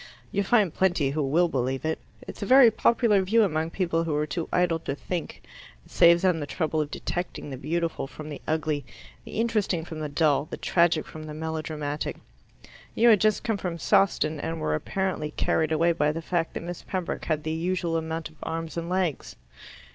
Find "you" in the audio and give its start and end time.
12.95-13.09